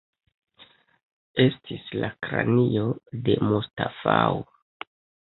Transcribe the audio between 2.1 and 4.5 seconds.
kranio de Mustafao.